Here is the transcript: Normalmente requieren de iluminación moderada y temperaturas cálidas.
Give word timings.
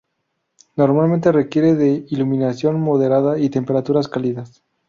Normalmente 0.77 1.31
requieren 1.31 1.77
de 1.77 2.05
iluminación 2.09 2.79
moderada 2.81 3.37
y 3.37 3.51
temperaturas 3.51 4.07
cálidas. 4.07 4.63